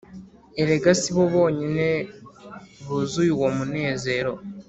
[0.61, 1.87] Erega sibo bonyine
[2.85, 4.31] buzuye uwo munezero